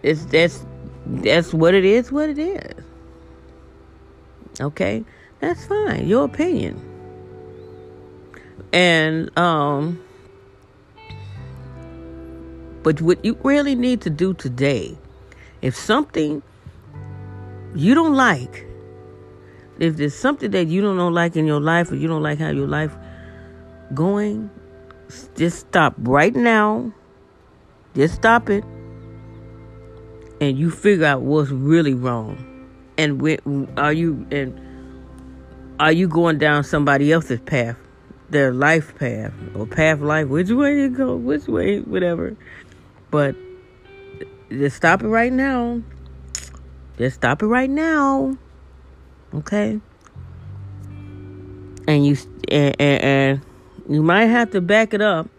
It's 0.04 0.26
that's 0.26 0.66
that's 1.08 1.54
what 1.54 1.74
it 1.74 1.86
is. 1.86 2.12
What 2.12 2.30
it 2.30 2.38
is. 2.38 2.84
Okay, 4.60 5.04
that's 5.40 5.66
fine. 5.66 6.08
Your 6.08 6.26
opinion. 6.26 6.82
And 8.72 9.38
um. 9.38 10.02
But 12.84 13.02
what 13.02 13.26
you 13.26 13.38
really 13.44 13.74
need 13.74 14.02
to 14.02 14.12
do 14.12 14.36
today, 14.36 14.96
if 15.64 15.76
something 15.76 16.44
you 17.74 17.96
don't 17.96 18.14
like, 18.14 18.68
if 19.80 19.98
there's 19.98 20.14
something 20.14 20.52
that 20.52 20.68
you 20.68 20.82
don't 20.82 21.14
like 21.14 21.36
in 21.36 21.48
your 21.48 21.60
life 21.60 21.92
or 21.92 21.96
you 21.96 22.08
don't 22.08 22.22
like 22.22 22.38
how 22.38 22.50
your 22.50 22.68
life 22.68 22.96
going, 23.94 24.50
just 25.36 25.60
stop 25.60 25.96
right 26.00 26.36
now. 26.36 26.94
Just 27.96 28.16
stop 28.16 28.50
it. 28.50 28.64
And 30.40 30.58
you 30.58 30.70
figure 30.70 31.06
out 31.06 31.22
what's 31.22 31.50
really 31.50 31.94
wrong. 31.94 32.55
And 32.98 33.22
are 33.78 33.94
you 33.94 34.26
and 34.32 34.60
are 35.80 35.92
you 35.92 36.08
going 36.08 36.38
down 36.38 36.64
somebody 36.64 37.12
else's 37.12 37.42
path, 37.42 37.78
their 38.30 38.54
life 38.54 38.96
path 38.98 39.34
or 39.54 39.66
path 39.66 40.00
life, 40.00 40.28
which 40.28 40.50
way 40.50 40.76
you 40.78 40.90
go, 40.90 41.16
which 41.16 41.48
way, 41.48 41.80
whatever. 41.82 42.36
But 43.12 43.36
just 44.50 44.78
stop 44.78 45.04
it 45.04 45.08
right 45.08 45.34
now. 45.34 45.82
Just 46.98 47.18
stop 47.18 47.44
it 47.44 47.48
right 47.48 47.70
now. 47.70 48.38
Okay? 49.34 49.82
and 51.88 52.06
you 52.06 52.18
and, 52.50 52.76
and, 52.80 53.04
and 53.04 53.42
you 53.90 54.02
might 54.02 54.26
have 54.26 54.52
to 54.52 54.62
back 54.62 54.94
it 54.94 55.02
up 55.02 55.30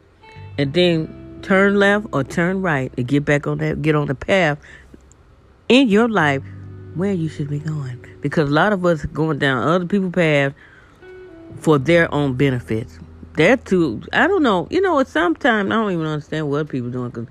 and 0.59 0.73
then 0.73 1.41
turn 1.43 1.79
left 1.79 2.07
or 2.13 2.25
turn 2.25 2.63
right 2.63 2.95
to 2.97 3.03
get 3.03 3.25
back 3.25 3.47
on 3.47 3.59
that 3.59 3.83
get 3.83 3.95
on 3.95 4.07
the 4.07 4.15
path 4.15 4.59
in 5.69 5.89
your 5.89 6.09
life 6.09 6.43
where 6.97 7.13
you 7.13 7.29
should 7.29 7.49
be 7.49 7.59
going. 7.59 8.05
Because 8.21 8.49
a 8.51 8.53
lot 8.53 8.73
of 8.73 8.85
us 8.85 9.05
going 9.07 9.39
down 9.39 9.67
other 9.67 9.87
people's 9.87 10.13
paths 10.13 10.55
for 11.61 11.79
their 11.79 12.13
own 12.13 12.35
benefits. 12.35 12.99
They're 13.35 13.57
too 13.57 14.03
i 14.13 14.27
don't 14.27 14.43
know. 14.43 14.67
You 14.71 14.81
know 14.81 15.03
sometimes 15.05 15.71
i 15.71 15.75
don't 15.75 15.93
even 15.93 16.07
understand 16.07 16.51
what 16.51 16.69
people 16.69 16.91
doing 16.91 17.11
because 17.11 17.29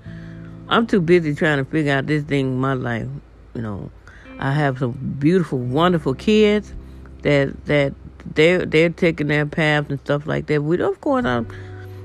i'm 0.68 0.86
too 0.86 1.00
busy 1.00 1.34
trying 1.34 1.58
to 1.58 1.64
figure 1.64 1.92
out 1.92 2.06
this 2.06 2.22
thing 2.24 2.46
in 2.46 2.58
my 2.58 2.74
life. 2.74 3.08
You 3.54 3.62
know 3.62 3.90
i 4.38 4.52
have 4.52 4.78
some 4.78 4.92
beautiful 5.18 5.58
wonderful 5.58 6.14
kids 6.14 6.74
that 7.22 7.64
that 7.66 7.94
they're 8.34 8.64
they're 8.66 8.90
taking 8.90 9.28
their 9.28 9.46
paths 9.46 9.90
and 9.90 10.00
stuff 10.00 10.26
like 10.26 10.46
that. 10.46 10.62
We 10.62 10.80
of 10.80 11.00
course, 11.00 11.24
I'm, 11.24 11.48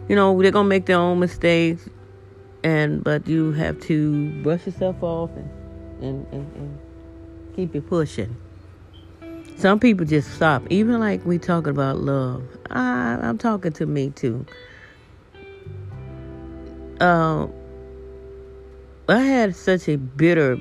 you 0.08 0.16
know, 0.16 0.40
they're 0.42 0.52
gonna 0.52 0.68
make 0.68 0.86
their 0.86 0.98
own 0.98 1.20
mistakes, 1.20 1.90
and 2.64 3.04
but 3.04 3.28
you 3.28 3.52
have 3.54 3.80
to 3.82 4.42
brush 4.44 4.66
yourself 4.66 5.02
off 5.02 5.32
and 5.36 5.50
and 6.02 6.28
and, 6.32 6.56
and 6.56 6.80
keep 7.56 7.76
it 7.76 7.88
pushing. 7.88 8.36
Some 9.58 9.80
people 9.80 10.06
just 10.06 10.34
stop. 10.34 10.64
Even 10.70 11.00
like 11.00 11.24
we 11.26 11.38
talking 11.38 11.70
about 11.70 12.00
love, 12.00 12.44
I, 12.72 13.20
I'm 13.22 13.38
talking 13.38 13.72
to 13.74 13.86
me 13.86 14.10
too. 14.10 14.46
Uh, 17.00 17.48
I 19.08 19.20
had 19.20 19.56
such 19.56 19.88
a 19.88 19.98
bitter, 19.98 20.58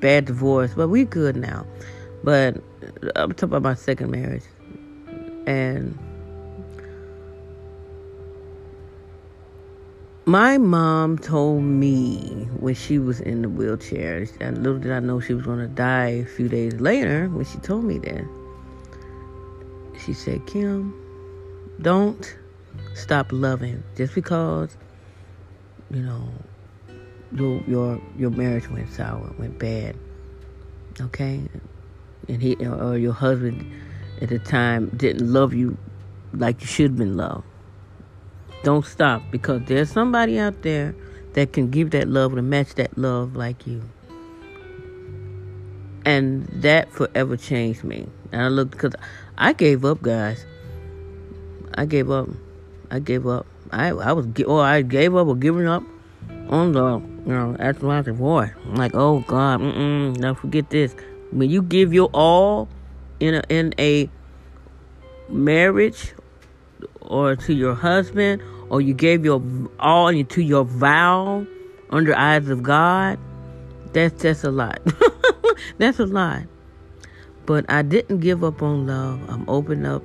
bad 0.00 0.26
divorce, 0.26 0.72
but 0.74 0.88
we 0.88 1.04
good 1.04 1.36
now. 1.36 1.66
But 2.24 2.56
I'm 3.16 3.32
talking 3.32 3.44
about 3.44 3.62
my 3.62 3.74
second 3.74 4.10
marriage. 4.10 4.44
And 5.46 5.98
my 10.24 10.56
mom 10.56 11.18
told 11.18 11.62
me 11.62 12.48
when 12.60 12.74
she 12.74 12.98
was 12.98 13.20
in 13.20 13.42
the 13.42 13.48
wheelchair, 13.48 14.26
and 14.40 14.62
little 14.62 14.78
did 14.78 14.92
I 14.92 15.00
know 15.00 15.20
she 15.20 15.34
was 15.34 15.44
going 15.44 15.58
to 15.58 15.68
die 15.68 16.08
a 16.08 16.24
few 16.24 16.48
days 16.48 16.74
later 16.74 17.28
when 17.28 17.44
she 17.44 17.58
told 17.58 17.84
me 17.84 17.98
that. 17.98 18.24
She 20.04 20.12
said, 20.12 20.46
Kim, 20.46 20.94
don't 21.80 22.36
stop 22.94 23.28
loving 23.30 23.82
just 23.96 24.14
because, 24.14 24.76
you 25.90 26.02
know, 26.02 26.28
your 27.34 27.62
your 27.66 28.00
your 28.16 28.30
marriage 28.30 28.68
went 28.68 28.90
sour, 28.92 29.34
went 29.38 29.58
bad. 29.58 29.96
Okay? 31.00 31.40
And 32.28 32.42
he 32.42 32.54
or 32.64 32.96
your 32.96 33.12
husband 33.12 33.72
at 34.20 34.28
the 34.28 34.38
time 34.38 34.90
didn't 34.96 35.32
love 35.32 35.52
you 35.52 35.76
like 36.32 36.60
you 36.60 36.66
should 36.66 36.90
have 36.92 36.96
been 36.96 37.16
loved. 37.16 37.44
Don't 38.62 38.86
stop 38.86 39.22
because 39.30 39.62
there's 39.66 39.90
somebody 39.90 40.38
out 40.38 40.62
there 40.62 40.94
that 41.34 41.52
can 41.52 41.70
give 41.70 41.90
that 41.90 42.08
love 42.08 42.34
to 42.34 42.42
match 42.42 42.74
that 42.76 42.96
love 42.96 43.34
like 43.34 43.66
you. 43.66 43.82
And 46.04 46.46
that 46.48 46.92
forever 46.92 47.36
changed 47.36 47.84
me. 47.84 48.06
And 48.32 48.42
I 48.42 48.48
looked 48.48 48.72
because 48.72 48.94
I 49.36 49.52
gave 49.52 49.84
up, 49.84 50.02
guys. 50.02 50.44
I 51.74 51.86
gave 51.86 52.10
up. 52.10 52.28
I 52.90 52.98
gave 52.98 53.26
up. 53.26 53.46
I 53.70 53.88
I 53.88 54.12
was 54.12 54.26
or 54.46 54.62
I 54.62 54.82
gave 54.82 55.16
up 55.16 55.26
or 55.26 55.36
giving 55.36 55.66
up 55.66 55.82
on 56.50 56.72
the 56.72 57.00
you 57.26 57.32
know 57.32 57.56
after 57.58 57.86
my 57.86 58.02
divorce. 58.02 58.50
I'm 58.66 58.74
like, 58.74 58.94
oh 58.94 59.24
God, 59.26 59.60
mm 59.60 60.20
don't 60.20 60.38
forget 60.38 60.70
this. 60.70 60.94
When 61.30 61.48
you 61.48 61.62
give 61.62 61.94
your 61.94 62.10
all 62.12 62.68
in 63.18 63.34
a 63.34 63.42
in 63.48 63.74
a 63.78 64.10
marriage 65.28 66.12
or 67.08 67.36
to 67.36 67.54
your 67.54 67.74
husband 67.74 68.42
or 68.70 68.80
you 68.80 68.94
gave 68.94 69.24
your 69.24 69.42
all 69.78 70.12
to 70.12 70.42
your 70.42 70.64
vow 70.64 71.46
under 71.90 72.16
eyes 72.16 72.48
of 72.48 72.62
God, 72.62 73.18
that's 73.92 74.22
that's 74.22 74.44
a 74.44 74.50
lot. 74.50 74.80
that's 75.78 75.98
a 75.98 76.06
lot. 76.06 76.44
But 77.44 77.66
I 77.68 77.82
didn't 77.82 78.20
give 78.20 78.42
up 78.42 78.62
on 78.62 78.86
love. 78.86 79.20
I'm 79.28 79.48
open 79.48 79.84
up, 79.84 80.02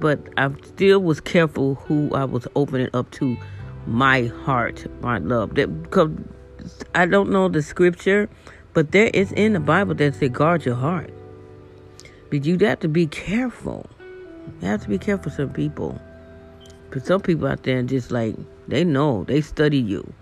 but 0.00 0.18
I 0.36 0.50
still 0.64 1.00
was 1.00 1.20
careful 1.20 1.76
who 1.76 2.12
I 2.14 2.24
was 2.24 2.46
opening 2.56 2.90
up 2.92 3.10
to 3.12 3.36
my 3.86 4.26
heart, 4.44 4.86
my 5.00 5.18
love. 5.18 5.54
That 5.54 5.82
because 5.82 6.10
I 6.94 7.06
don't 7.06 7.30
know 7.30 7.48
the 7.48 7.62
scripture, 7.62 8.28
but 8.72 8.92
there 8.92 9.10
is 9.14 9.32
in 9.32 9.52
the 9.52 9.60
Bible 9.60 9.94
that 9.94 10.16
says 10.16 10.30
guard 10.30 10.64
your 10.64 10.74
heart. 10.74 11.12
But 12.30 12.44
you 12.44 12.58
have 12.58 12.80
to 12.80 12.88
be 12.88 13.06
careful. 13.06 13.88
You 14.60 14.68
have 14.68 14.82
to 14.82 14.88
be 14.88 14.98
careful 14.98 15.30
some 15.30 15.50
people. 15.50 16.00
But 16.90 17.04
some 17.06 17.20
people 17.20 17.46
out 17.48 17.62
there 17.62 17.82
just 17.82 18.10
like 18.10 18.34
they 18.66 18.84
know, 18.84 19.24
they 19.24 19.40
study 19.40 19.78
you. 19.78 20.12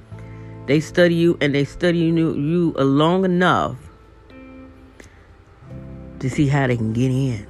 They 0.67 0.81
study 0.81 1.15
you 1.15 1.39
and 1.41 1.55
they 1.55 1.65
study 1.65 1.99
you, 1.99 2.35
you 2.35 2.73
long 2.73 3.25
enough 3.25 3.77
to 6.19 6.31
see 6.31 6.49
how 6.49 6.67
they 6.67 6.77
can 6.77 6.93
get 6.93 7.11
in. 7.11 7.47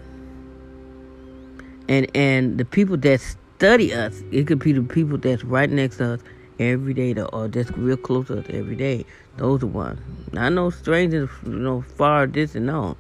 And 1.89 2.11
and 2.15 2.59
the 2.59 2.65
people 2.65 2.97
that 2.99 3.21
study 3.21 3.95
us, 3.95 4.23
it 4.33 4.47
could 4.47 4.59
be 4.59 4.73
the 4.73 4.83
people 4.83 5.19
that's 5.19 5.45
right 5.45 5.71
next 5.71 5.99
to 5.99 6.15
us 6.15 6.21
every 6.59 6.95
day 6.95 7.15
or 7.15 7.49
that's 7.49 7.71
real 7.73 7.97
close 7.97 8.27
to 8.27 8.41
us 8.41 8.47
every 8.51 8.77
day. 8.77 9.05
Those 9.37 9.63
are 9.63 9.67
ones. 9.67 10.01
Not 10.33 10.53
no 10.53 10.71
strangers, 10.71 11.31
you 11.45 11.59
know, 11.59 11.83
far 11.97 12.27
distant, 12.27 12.67
no. 12.67 12.97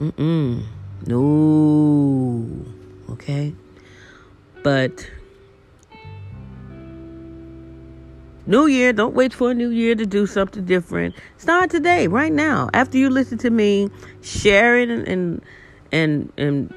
Mm-mm. 0.00 0.64
No. 1.06 2.48
Okay? 3.12 3.54
But 4.64 5.10
New 8.46 8.66
Year, 8.66 8.94
don't 8.94 9.14
wait 9.14 9.34
for 9.34 9.50
a 9.50 9.54
new 9.54 9.68
year 9.68 9.94
to 9.94 10.06
do 10.06 10.26
something 10.26 10.64
different. 10.64 11.14
Start 11.36 11.70
today, 11.70 12.08
right 12.08 12.32
now. 12.32 12.70
After 12.72 12.96
you 12.96 13.10
listen 13.10 13.36
to 13.38 13.50
me, 13.50 13.90
share 14.22 14.78
it 14.78 14.88
and 14.88 15.06
and 15.06 15.42
and, 15.92 16.32
and 16.38 16.74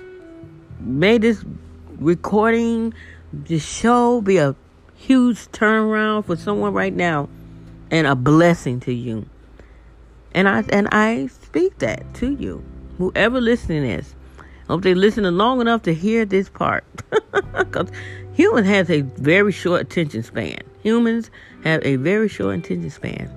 may 0.81 1.17
this 1.17 1.45
recording, 1.97 2.93
this 3.31 3.65
show 3.65 4.19
be 4.19 4.37
a 4.37 4.53
huge 4.95 5.47
turnaround 5.53 6.25
for 6.25 6.35
someone 6.35 6.73
right 6.73 6.93
now 6.93 7.29
and 7.89 8.05
a 8.05 8.15
blessing 8.15 8.81
to 8.81 8.93
you. 8.93 9.25
And 10.33 10.49
I 10.49 10.65
and 10.69 10.89
I 10.91 11.27
speak 11.27 11.77
that 11.79 12.13
to 12.15 12.33
you. 12.33 12.61
Whoever 12.97 13.39
listening 13.39 13.85
is. 13.85 14.13
Hope 14.67 14.81
they 14.81 14.93
listening 14.93 15.31
long 15.37 15.61
enough 15.61 15.83
to 15.83 15.93
hear 15.93 16.25
this 16.25 16.49
part. 16.49 16.83
Because 17.57 17.89
human 18.33 18.65
has 18.65 18.89
a 18.89 19.01
very 19.01 19.51
short 19.51 19.81
attention 19.81 20.23
span. 20.23 20.59
Humans 20.83 21.29
have 21.63 21.81
a 21.83 21.95
very 21.95 22.27
short 22.27 22.59
attention 22.59 22.89
span. 22.89 23.31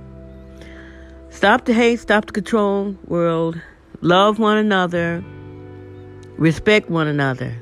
Stop 1.30 1.64
the 1.64 1.72
hate, 1.72 2.00
stop 2.00 2.26
the 2.26 2.32
control 2.32 2.96
world. 3.06 3.60
Love 4.00 4.38
one 4.38 4.56
another. 4.56 5.24
Respect 6.36 6.90
one 6.90 7.06
another. 7.06 7.54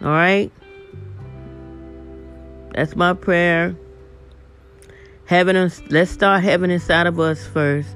All 0.00 0.08
right? 0.08 0.50
That's 2.74 2.94
my 2.94 3.14
prayer. 3.14 3.76
Heaven, 5.24 5.70
let's 5.90 6.10
start 6.10 6.42
heaven 6.42 6.70
inside 6.70 7.06
of 7.06 7.18
us 7.20 7.46
first. 7.46 7.88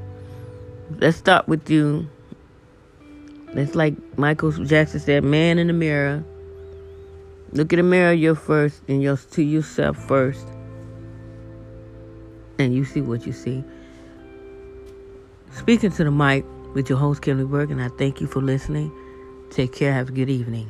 Let's 0.99 1.17
start 1.17 1.49
with 1.49 1.71
you. 1.71 2.09
It's 3.55 3.75
like 3.75 3.95
Michael 4.17 4.53
Jackson 4.53 5.01
said, 5.01 5.25
man 5.25 5.59
in 5.59 5.67
the 5.67 5.73
mirror. 5.73 6.25
Look 7.53 7.73
in 7.73 7.79
the 7.79 7.83
mirror 7.83 8.13
you 8.13 8.35
first 8.35 8.81
and 8.89 9.03
your 9.03 9.17
to 9.17 9.43
yourself 9.43 9.97
first. 10.09 10.47
And 12.59 12.75
you 12.75 12.85
see 12.85 13.03
what 13.03 13.27
you 13.27 13.33
see. 13.33 13.63
Speaking 15.53 15.91
to 15.91 16.05
the 16.05 16.11
mic 16.11 16.45
with 16.75 16.89
your 16.89 16.99
host, 16.99 17.21
Kimberly 17.21 17.49
Burke, 17.49 17.71
and 17.71 17.83
I 17.83 17.89
thank 17.89 18.21
you 18.23 18.27
for 18.27 18.41
listening. 18.41 18.91
Take 19.51 19.73
care. 19.73 19.93
Have 19.93 20.09
a 20.09 20.13
good 20.13 20.31
evening. 20.31 20.69